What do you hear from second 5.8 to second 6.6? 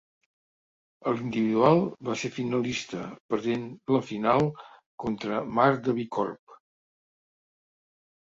de Bicorb.